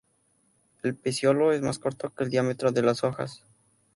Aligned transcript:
El 0.81 0.95
peciolo 0.95 1.51
es 1.51 1.61
más 1.61 1.77
corto 1.77 2.11
que 2.11 2.23
el 2.23 2.31
diámetro 2.31 2.71
de 2.71 2.81
las 2.81 3.03
hojas. 3.03 3.43